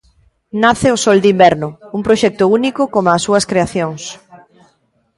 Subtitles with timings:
[0.63, 4.01] Nace O Sol de Inverno, un proxecto único como as súas creacións.